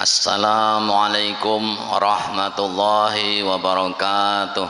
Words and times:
السلام 0.00 0.92
عليكم 0.92 1.62
ورحمة 1.92 2.58
الله 2.58 3.16
وبركاته 3.44 4.68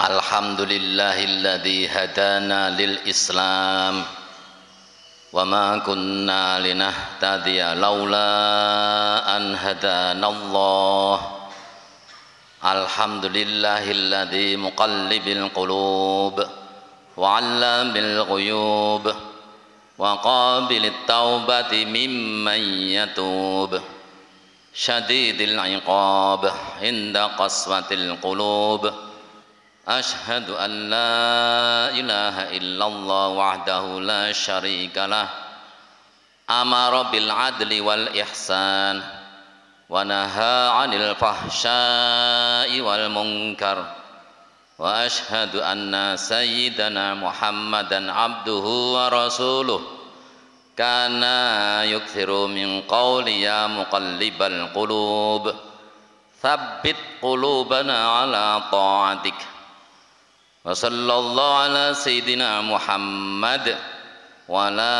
الحمد 0.00 0.60
لله 0.60 1.24
الذي 1.24 1.88
هدانا 1.88 2.70
للإسلام 2.70 4.02
وما 5.32 5.78
كنا 5.78 6.58
لنهتدي 6.58 7.62
لولا 7.78 8.30
أن 9.36 9.54
هدانا 9.54 10.28
الله 10.28 11.18
الحمد 12.64 13.24
لله 13.26 13.90
الذي 13.90 14.56
وقابل 19.98 20.84
التوبة 20.84 21.84
ممن 21.84 22.60
يتوب. 22.88 23.80
شديد 24.74 25.40
العقاب 25.40 26.52
عند 26.82 27.16
قسوة 27.16 27.84
القلوب. 27.92 28.92
أشهد 29.88 30.50
أن 30.50 30.70
لا 30.90 31.90
إله 31.90 32.56
إلا 32.56 32.86
الله 32.86 33.28
وحده 33.28 34.00
لا 34.00 34.32
شريك 34.32 34.98
له. 34.98 35.28
أمر 36.50 37.02
بالعدل 37.02 37.80
والإحسان 37.80 39.02
ونهى 39.88 40.68
عن 40.68 40.94
الفحشاء 40.94 42.80
والمنكر. 42.80 43.86
وأشهد 44.78 45.56
أن 45.56 46.16
سيدنا 46.16 47.14
محمدا 47.14 48.12
عبده 48.12 48.66
ورسوله. 48.94 49.80
كان 50.76 51.22
يكثر 51.84 52.46
من 52.46 52.80
قول 52.80 53.28
يا 53.28 53.66
مقلب 53.66 54.42
القلوب. 54.42 55.54
ثبت 56.42 56.96
قلوبنا 57.22 58.08
على 58.08 58.62
طاعتك. 58.72 59.34
وصلى 60.64 61.14
الله 61.18 61.54
على 61.58 61.94
سيدنا 61.94 62.60
محمد 62.60 63.78
وعلى 64.48 64.94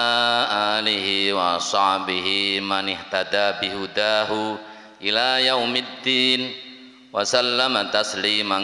آله 0.50 1.32
وصحبه 1.32 2.60
من 2.60 2.96
اهتدى 2.96 3.68
بهداه 3.68 4.58
إلى 5.02 5.46
يوم 5.46 5.76
الدين. 5.76 6.67
وسلم 7.12 7.90
تسليما 7.90 8.60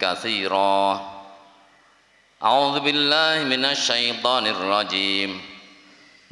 كثيرا. 0.00 1.10
أعوذ 2.44 2.80
بالله 2.80 3.44
من 3.44 3.64
الشيطان 3.64 4.46
الرجيم. 4.46 5.40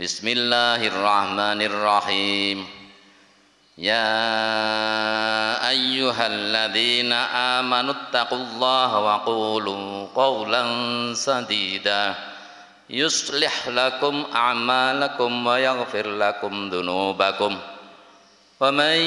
بسم 0.01 0.29
الله 0.29 0.87
الرحمن 0.87 1.63
الرحيم. 1.63 2.67
يا 3.79 4.19
أيها 5.69 6.27
الذين 6.27 7.13
آمنوا 7.13 7.95
اتقوا 7.95 8.39
الله 8.39 8.99
وقولوا 8.99 10.07
قولا 10.15 10.63
سديدا. 11.15 12.15
يصلح 12.91 13.69
لكم 13.69 14.25
أعمالكم 14.35 15.47
ويغفر 15.47 16.07
لكم 16.11 16.69
ذنوبكم. 16.69 17.59
ومن 18.64 18.98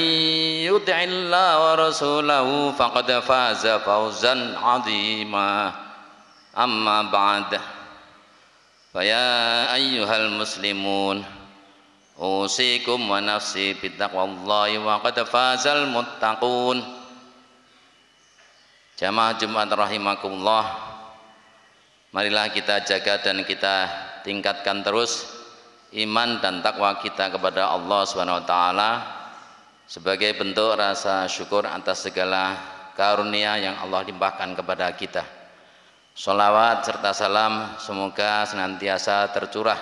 يطع 0.69 0.97
الله 1.03 1.49
ورسوله 1.65 2.47
فقد 2.71 3.09
فاز 3.19 3.63
فوزا 3.67 4.35
عظيما 4.61 5.51
أما 6.57 6.97
بعد 7.01 7.51
فيا 8.93 9.29
أيها 9.73 10.15
المسلمون 10.17 11.17
أوصيكم 12.19 12.99
ونفسي 13.11 13.67
بتقوى 13.81 14.23
الله 14.23 14.69
وقد 14.79 15.15
فاز 15.23 15.65
المتقون 15.67 16.79
Jamaah 18.97 19.37
Jumat 19.37 19.69
rahimakumullah 19.69 20.73
Marilah 22.09 22.49
kita 22.49 22.81
jaga 22.81 23.21
dan 23.21 23.45
kita 23.45 23.85
tingkatkan 24.25 24.81
terus 24.81 25.29
iman 25.93 26.41
dan 26.41 26.65
takwa 26.65 26.97
kita 26.97 27.29
kepada 27.29 27.69
Allah 27.69 28.01
Subhanahu 28.09 28.41
wa 28.41 28.45
taala 28.49 28.91
sebagai 29.86 30.34
bentuk 30.38 30.74
rasa 30.78 31.26
syukur 31.28 31.66
atas 31.66 32.06
segala 32.06 32.58
karunia 32.94 33.58
yang 33.58 33.76
Allah 33.80 34.04
limpahkan 34.06 34.56
kepada 34.56 34.92
kita. 34.94 35.24
Salawat 36.12 36.84
serta 36.84 37.16
salam 37.16 37.72
semoga 37.80 38.44
senantiasa 38.44 39.32
tercurah 39.32 39.80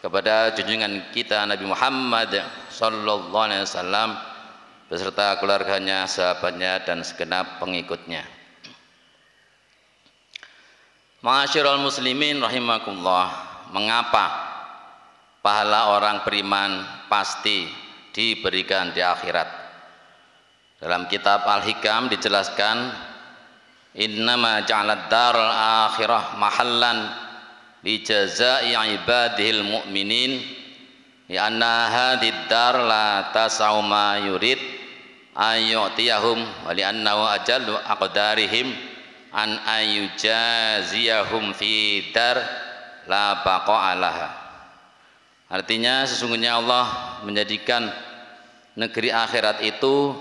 kepada 0.00 0.54
junjungan 0.56 1.12
kita 1.12 1.44
Nabi 1.44 1.68
Muhammad 1.68 2.32
sallallahu 2.72 3.36
alaihi 3.36 3.68
wasallam 3.68 4.16
beserta 4.88 5.36
keluarganya, 5.36 6.08
sahabatnya 6.08 6.80
dan 6.88 7.04
segenap 7.04 7.60
pengikutnya. 7.60 8.24
Ma'asyiral 11.20 11.82
muslimin 11.82 12.40
rahimakumullah, 12.40 13.28
mengapa 13.74 14.48
pahala 15.44 15.92
orang 15.98 16.24
beriman 16.24 16.86
pasti 17.12 17.68
diberikan 18.14 18.94
di 18.94 19.02
akhirat. 19.02 19.48
Dalam 20.78 21.10
kitab 21.10 21.42
Al-Hikam 21.42 22.06
dijelaskan 22.06 22.94
innama 23.98 24.62
ja'alad 24.62 25.10
daral 25.10 25.50
akhirah 25.90 26.38
mahallan 26.38 27.10
li 27.82 27.98
jazai 28.06 28.78
ibadihil 28.94 29.66
mu'minin 29.66 30.38
li 31.26 31.34
anna 31.34 31.90
hadid 31.90 32.46
dar 32.46 32.78
la 32.78 33.34
tasau 33.34 33.82
ma 33.82 34.22
yurid 34.22 34.62
ayyutiyahum 35.34 36.46
wa 36.62 36.70
li 36.70 36.86
annahu 36.86 37.26
ajallu 37.26 37.74
aqdarihim 37.74 38.70
an 39.34 39.58
ayyujaziyahum 39.66 41.58
fi 41.58 42.06
dar 42.14 42.38
la 43.10 43.42
baqa'alaha 43.42 44.37
artinya 45.48 46.04
sesungguhnya 46.04 46.60
Allah 46.60 47.18
menjadikan 47.24 47.88
negeri 48.78 49.10
akhirat 49.10 49.64
itu 49.66 50.14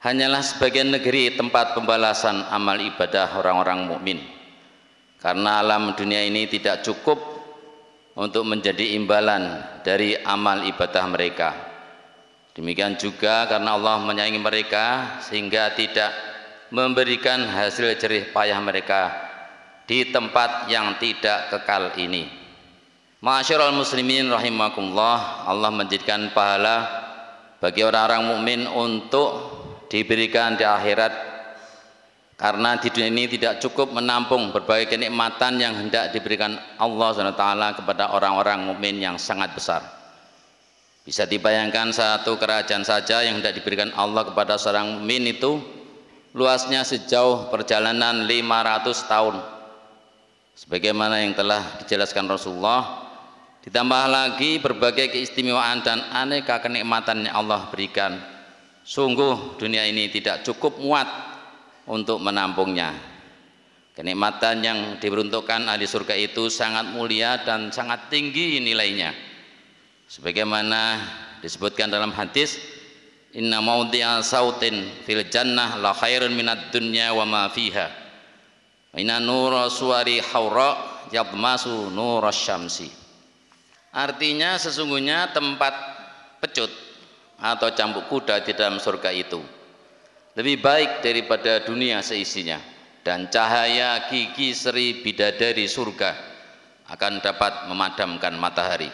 hanyalah 0.00 0.40
sebagian 0.40 0.92
negeri 0.92 1.36
tempat 1.36 1.76
pembalasan 1.76 2.44
amal 2.48 2.76
ibadah 2.80 3.36
orang-orang 3.40 3.88
mukmin. 3.88 4.18
Karena 5.20 5.64
alam 5.64 5.96
dunia 5.96 6.20
ini 6.20 6.44
tidak 6.48 6.84
cukup 6.84 7.16
untuk 8.14 8.44
menjadi 8.44 8.92
imbalan 8.94 9.64
dari 9.80 10.12
amal 10.20 10.62
ibadah 10.68 11.04
mereka. 11.08 11.50
Demikian 12.54 13.00
juga 13.00 13.48
karena 13.50 13.74
Allah 13.74 13.98
menyayangi 14.04 14.38
mereka 14.38 15.18
sehingga 15.24 15.74
tidak 15.74 16.12
memberikan 16.70 17.50
hasil 17.50 17.96
jerih 17.98 18.30
payah 18.30 18.60
mereka 18.62 19.10
di 19.88 20.12
tempat 20.12 20.70
yang 20.70 21.00
tidak 21.00 21.50
kekal 21.50 21.96
ini. 21.98 22.43
Masyarul 23.24 23.72
muslimin 23.72 24.28
rahimakumullah, 24.28 25.48
Allah 25.48 25.72
menjadikan 25.72 26.28
pahala 26.36 26.84
bagi 27.56 27.80
orang-orang 27.80 28.20
mukmin 28.28 28.60
untuk 28.68 29.32
diberikan 29.88 30.60
di 30.60 30.68
akhirat 30.68 31.08
karena 32.36 32.76
di 32.76 32.92
dunia 32.92 33.08
ini 33.08 33.24
tidak 33.32 33.64
cukup 33.64 33.96
menampung 33.96 34.52
berbagai 34.52 34.92
kenikmatan 34.92 35.56
yang 35.56 35.72
hendak 35.72 36.12
diberikan 36.12 36.52
Allah 36.76 37.08
SWT 37.16 37.80
kepada 37.80 38.12
orang-orang 38.12 38.68
mukmin 38.68 39.00
yang 39.00 39.16
sangat 39.16 39.56
besar. 39.56 39.80
Bisa 41.08 41.24
dibayangkan 41.24 41.96
satu 41.96 42.36
kerajaan 42.36 42.84
saja 42.84 43.24
yang 43.24 43.40
hendak 43.40 43.56
diberikan 43.56 43.88
Allah 43.96 44.28
kepada 44.28 44.60
seorang 44.60 45.00
mukmin 45.00 45.32
itu 45.32 45.64
luasnya 46.36 46.84
sejauh 46.84 47.48
perjalanan 47.48 48.28
500 48.28 48.84
tahun. 49.08 49.40
Sebagaimana 50.60 51.24
yang 51.24 51.32
telah 51.32 51.80
dijelaskan 51.80 52.28
Rasulullah 52.28 53.03
Ditambah 53.64 54.04
lagi 54.12 54.60
berbagai 54.60 55.08
keistimewaan 55.08 55.80
dan 55.80 56.04
aneka 56.12 56.60
kenikmatan 56.60 57.24
yang 57.24 57.32
Allah 57.32 57.64
berikan. 57.72 58.20
Sungguh 58.84 59.56
dunia 59.56 59.88
ini 59.88 60.12
tidak 60.12 60.44
cukup 60.44 60.76
muat 60.76 61.08
untuk 61.88 62.20
menampungnya. 62.20 62.92
Kenikmatan 63.96 64.60
yang 64.60 64.78
diperuntukkan 65.00 65.64
ahli 65.64 65.88
surga 65.88 66.12
itu 66.12 66.52
sangat 66.52 66.92
mulia 66.92 67.40
dan 67.40 67.72
sangat 67.72 68.12
tinggi 68.12 68.60
nilainya. 68.60 69.16
Sebagaimana 70.12 71.00
disebutkan 71.40 71.88
dalam 71.88 72.12
hadis, 72.12 72.60
Inna 73.32 73.64
maudhi'a 73.64 74.20
sautin 74.20 74.92
fil 75.08 75.24
jannah 75.32 75.80
la 75.80 75.96
khairun 75.96 76.36
minad 76.36 76.68
dunya 76.68 77.16
wa 77.16 77.24
ma 77.24 77.42
fiha. 77.48 77.88
Inna 79.00 79.24
nura 79.24 79.72
suwari 79.72 80.20
haura 80.20 81.08
yadmasu 81.08 81.88
nuras 81.88 82.36
syamsi. 82.36 83.03
Artinya 83.94 84.58
sesungguhnya 84.58 85.30
tempat 85.30 85.70
pecut 86.42 86.66
atau 87.38 87.70
cambuk 87.70 88.10
kuda 88.10 88.42
di 88.42 88.50
dalam 88.50 88.82
surga 88.82 89.14
itu 89.14 89.38
lebih 90.34 90.58
baik 90.58 90.98
daripada 90.98 91.62
dunia 91.62 92.02
seisinya. 92.02 92.58
Dan 93.04 93.28
cahaya 93.28 94.08
gigi 94.08 94.56
seri 94.56 95.04
bidadari 95.04 95.68
surga 95.68 96.16
akan 96.88 97.20
dapat 97.20 97.68
memadamkan 97.68 98.32
matahari. 98.34 98.88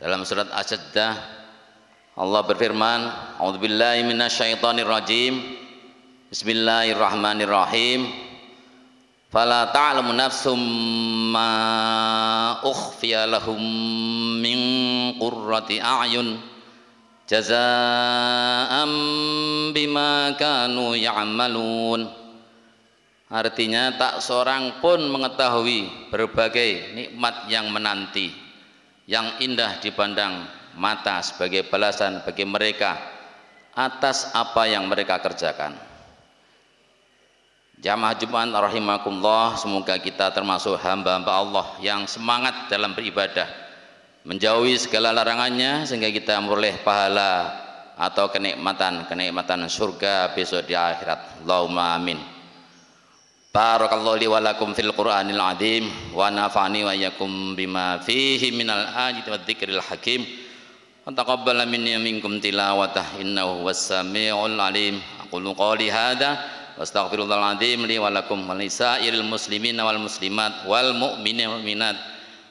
dalam 0.00 0.24
surat 0.26 0.48
As-Sajdah 0.50 1.44
Allah 2.16 2.40
berfirman 2.42 3.00
A'udzubillahi 3.36 4.00
minasyaitonirrajim. 4.08 5.60
Bismillahirrahmanirrahim 6.32 8.23
Fala 9.34 9.74
ta'lamu 9.74 10.14
nafsum 10.14 10.62
ma 11.34 11.50
ukhfiya 12.62 13.26
lahum 13.26 13.58
min 14.38 14.58
qurrati 15.18 15.82
a'yun 15.82 16.38
jazaa'am 17.26 18.92
bima 19.74 20.38
kanu 20.38 20.94
ya'malun 20.94 22.06
Artinya 23.34 23.98
tak 23.98 24.22
seorang 24.22 24.78
pun 24.78 25.02
mengetahui 25.10 26.14
berbagai 26.14 26.94
nikmat 26.94 27.50
yang 27.50 27.74
menanti 27.74 28.30
yang 29.10 29.42
indah 29.42 29.82
dipandang 29.82 30.46
mata 30.78 31.18
sebagai 31.26 31.66
balasan 31.66 32.22
bagi 32.22 32.46
mereka 32.46 32.94
atas 33.74 34.30
apa 34.30 34.70
yang 34.70 34.86
mereka 34.86 35.18
kerjakan. 35.18 35.93
Jamaah 37.84 38.16
Jumat 38.16 38.48
rahimakumullah, 38.48 39.60
semoga 39.60 40.00
kita 40.00 40.32
termasuk 40.32 40.80
hamba-hamba 40.80 41.28
Allah 41.36 41.66
yang 41.84 42.08
semangat 42.08 42.72
dalam 42.72 42.96
beribadah, 42.96 43.44
menjauhi 44.24 44.80
segala 44.80 45.12
larangannya 45.12 45.84
sehingga 45.84 46.08
kita 46.08 46.40
memperoleh 46.40 46.80
pahala 46.80 47.52
atau 48.00 48.32
kenikmatan-kenikmatan 48.32 49.68
surga 49.68 50.32
besok 50.32 50.64
di 50.64 50.72
akhirat. 50.72 51.44
Allahumma 51.44 51.92
amin. 51.92 52.16
Barakallahu 53.52 54.16
li 54.16 54.32
wa 54.32 54.40
lakum 54.40 54.72
fil 54.72 54.88
Qur'anil 54.96 55.36
azim 55.36 55.84
wa 56.16 56.32
nafa'ani 56.32 56.88
wa 56.88 56.92
iyyakum 56.96 57.52
bima 57.52 58.00
fihi 58.00 58.48
minal 58.56 58.96
ayati 58.96 59.28
wa 59.28 59.36
dzikril 59.36 59.84
hakim. 59.84 60.24
Wa 61.04 61.12
taqabbal 61.12 61.68
minni 61.68 62.00
minkum 62.00 62.40
tilawatah 62.40 63.20
innahu 63.20 63.68
was 63.68 63.76
samiul 63.92 64.56
alim. 64.56 65.04
Aqulu 65.20 65.52
qawli 65.52 65.92
hadza 65.92 66.53
wastaghfirullahal 66.78 67.58
azim 67.58 67.82
li 67.86 67.98
wa 67.98 68.10
lakum 68.10 68.46
wa 68.46 68.54
lisairil 68.54 69.22
muslimin 69.26 69.78
wal 69.80 69.98
muslimat 69.98 70.66
wal 70.66 70.94
mu'minin 70.94 71.50
wal 71.50 71.58
mu'minat. 71.62 71.96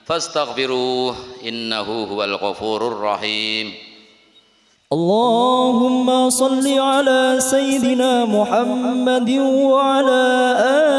Fastaghfiruh 0.04 1.40
innahu 1.44 2.08
huwal 2.12 2.36
ghafurur 2.40 3.00
rahim. 3.00 3.72
اللهم 4.94 6.30
صل 6.30 6.62
على 6.80 7.38
سيدنا 7.42 8.26
محمد 8.30 9.30
وعلى 9.74 10.24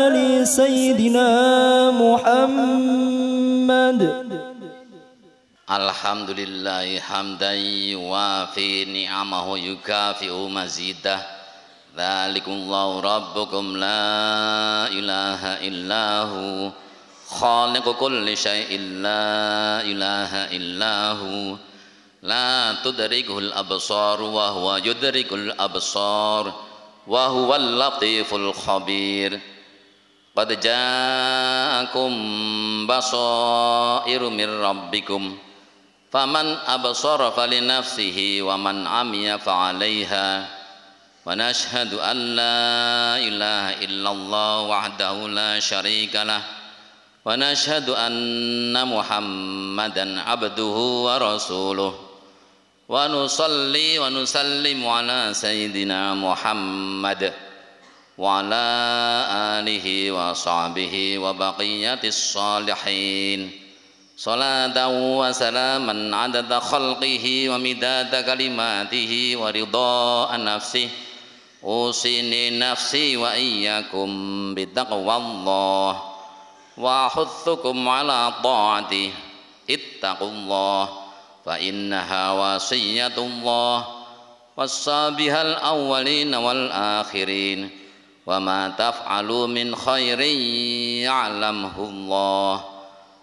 آل 0.02 0.16
سيدنا 0.46 1.28
محمد 1.94 4.00
الحمد 5.70 6.30
لله 6.30 7.00
حمدا 7.00 7.52
يوافي 7.94 8.84
نعمه 8.84 9.58
يكافئ 9.58 10.32
مزيده 10.48 11.18
ذلك 11.96 12.48
الله 12.48 13.00
ربكم 13.00 13.76
لا 13.76 14.86
إله 14.86 15.46
إلا 15.46 16.22
هو. 16.22 16.70
خالق 17.28 17.90
كل 17.90 18.36
شيء 18.36 18.80
لا 18.80 19.80
إله 19.80 20.56
إلا 20.56 21.10
هو. 21.12 21.56
لا 22.22 22.74
تدركه 22.84 23.38
الأبصار 23.38 24.22
وهو 24.22 24.76
يدرك 24.76 25.32
الأبصار 25.32 26.52
وهو 27.06 27.56
اللطيف 27.56 28.34
الخبير. 28.34 29.40
قد 30.36 30.60
جاءكم 30.60 32.10
بصائر 32.86 34.28
من 34.30 34.60
ربكم. 34.60 35.38
فمن 36.12 36.56
أبصر 36.66 37.30
فلنفسه 37.30 38.38
ومن 38.42 38.86
عمي 38.86 39.38
فعليها. 39.38 40.53
ونشهد 41.26 41.94
أن 41.94 42.16
لا 42.36 43.16
إله 43.16 43.84
إلا 43.84 44.10
الله 44.10 44.60
وحده 44.60 45.28
لا 45.28 45.60
شريك 45.60 46.16
له. 46.16 46.42
ونشهد 47.24 47.88
أن 47.90 48.88
محمدا 48.88 50.20
عبده 50.20 50.76
ورسوله. 51.06 51.94
ونصلي 52.88 53.98
ونسلم 53.98 54.86
على 54.86 55.30
سيدنا 55.32 56.14
محمد 56.14 57.32
وعلى 58.18 58.66
آله 59.32 60.12
وصحبه 60.12 61.18
وبقية 61.18 62.02
الصالحين. 62.04 63.40
صلاة 64.16 64.88
وسلاما 65.18 66.16
عدد 66.16 66.54
خلقه 66.54 67.48
ومداد 67.48 68.12
كلماته 68.24 69.12
ورضاء 69.36 70.40
نفسه. 70.40 70.88
أوصيني 71.64 72.58
نفسي 72.58 73.16
وإياكم 73.16 74.08
بتقوى 74.54 75.16
الله 75.16 76.02
وأحثكم 76.76 77.88
على 77.88 78.32
طاعته 78.42 79.12
اتقوا 79.70 80.28
الله 80.28 80.88
فإنها 81.46 82.32
وصية 82.32 83.16
الله. 83.18 83.86
وصى 84.56 85.10
بها 85.10 85.42
الأولين 85.42 86.34
والآخرين. 86.34 87.70
وما 88.26 88.68
تفعلوا 88.68 89.46
من 89.46 89.76
خير 89.76 90.20
يعلمه 91.00 91.76
الله. 91.78 92.64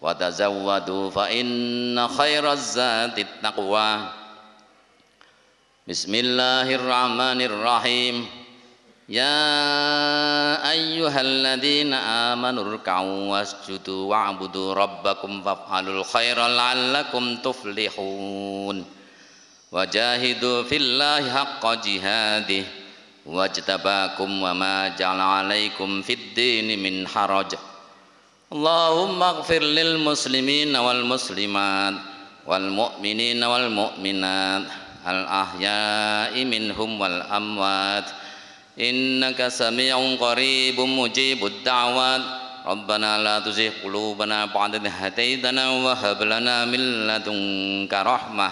وتزودوا 0.01 1.09
فإن 1.09 2.07
خير 2.07 2.51
الزاد 2.51 3.19
التقوى. 3.19 4.20
بسم 5.88 6.14
الله 6.14 6.74
الرحمن 6.74 7.40
الرحيم 7.42 8.26
يا 9.08 9.38
أيها 10.70 11.20
الذين 11.20 11.94
آمنوا 11.94 12.64
اركعوا 12.72 13.30
واسجدوا 13.32 14.10
واعبدوا 14.10 14.74
ربكم 14.74 15.42
فافعلوا 15.42 16.00
الخير 16.00 16.46
لعلكم 16.46 17.36
تفلحون 17.36 18.84
وجاهدوا 19.72 20.62
في 20.62 20.76
الله 20.76 21.34
حق 21.34 21.74
جهاده 21.86 22.64
واجتباكم 23.26 24.42
وما 24.42 24.88
جعل 24.88 25.20
عليكم 25.20 26.02
في 26.02 26.12
الدين 26.12 26.82
من 26.82 27.08
حرج 27.08 27.54
اللهم 28.52 29.22
اغفر 29.22 29.62
للمسلمين 29.62 30.76
والمسلمات 30.76 31.94
والمؤمنين 32.46 33.44
والمؤمنات 33.44 34.79
الأحياء 35.07 36.45
منهم 36.45 37.01
والأموات. 37.01 38.05
إنك 38.79 39.47
سميع 39.47 40.15
قريب 40.15 40.79
مجيب 40.79 41.45
الدعوات. 41.45 42.21
ربنا 42.65 43.17
لا 43.17 43.39
تزغ 43.39 43.69
قلوبنا 43.83 44.45
بعد 44.45 44.75
إذ 44.75 44.87
هديتنا 44.99 45.69
وهب 45.69 46.23
لنا 46.23 46.65
من 46.65 47.07
لدنك 47.07 47.93
رحمة. 47.93 48.51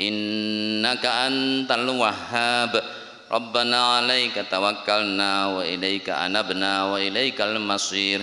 إنك 0.00 1.06
أنت 1.06 1.72
الوهاب. 1.72 2.82
ربنا 3.32 3.96
عليك 3.96 4.44
توكلنا 4.50 5.46
وإليك 5.46 6.10
أنبنا 6.10 6.84
وإليك 6.84 7.40
المصير. 7.40 8.22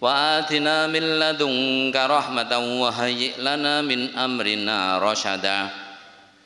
وآتنا 0.00 0.86
من 0.86 1.18
لدنك 1.20 1.96
رحمة 1.96 2.58
وهيئ 2.58 3.32
لنا 3.38 3.82
من 3.82 4.16
أمرنا 4.16 4.98
رشدا. 4.98 5.68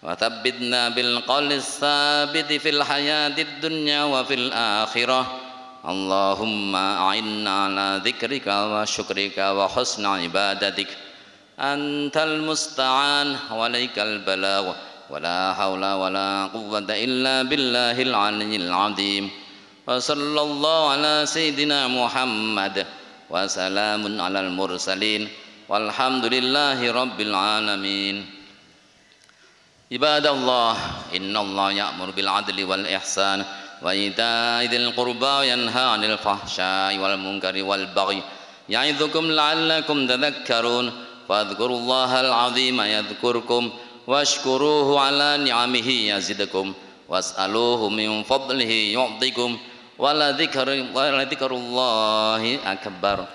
وثبتنا 0.05 0.89
بالقول 0.89 1.53
الثابت 1.53 2.53
في 2.53 2.71
الحياة 2.71 3.39
الدنيا 3.39 4.05
وفي 4.05 4.35
الآخرة. 4.35 5.41
اللهم 5.89 6.77
أعنا 6.77 7.65
على 7.65 8.01
ذكرك 8.05 8.47
وشكرك 8.47 9.39
وحسن 9.39 10.07
عبادتك. 10.07 10.89
أنت 11.61 12.17
المستعان 12.17 13.37
وليك 13.51 13.99
البلاغ. 13.99 14.73
ولا 15.11 15.55
حول 15.55 15.85
ولا 15.93 16.47
قوة 16.47 16.87
إلا 16.91 17.43
بالله 17.43 18.03
العلي 18.03 18.57
العظيم. 18.57 19.31
وصلى 19.87 20.41
الله 20.41 20.91
على 20.91 21.27
سيدنا 21.27 21.89
محمد. 21.89 22.87
وسلام 23.31 24.21
على 24.21 24.41
المرسلين. 24.41 25.29
والحمد 25.69 26.25
لله 26.25 26.93
رب 26.93 27.21
العالمين. 27.21 28.34
عباد 29.95 30.27
الله 30.27 30.77
إن 31.17 31.37
الله 31.37 31.73
يأمر 31.73 32.11
بالعدل 32.11 32.65
والإحسان 32.65 33.45
وإيتاء 33.83 34.65
ذي 34.71 34.77
القربى 34.77 35.27
وينهى 35.27 35.85
عن 35.93 36.05
الفحشاء 36.05 36.99
والمنكر 36.99 37.63
والبغي 37.63 38.23
يعظكم 38.69 39.25
لعلكم 39.31 40.07
تذكرون 40.07 40.87
فاذكروا 41.29 41.79
الله 41.79 42.21
العظيم 42.21 42.81
يذكركم 42.81 43.63
واشكروه 44.07 45.01
على 45.01 45.37
نعمه 45.37 45.89
يزدكم 45.89 46.75
واسألوه 47.09 47.89
من 47.89 48.23
فضله 48.23 48.73
يعطيكم 48.99 49.59
ولذكر, 49.99 50.69
ولذكر 50.95 51.51
الله 51.55 52.59
أكبر. 52.67 53.27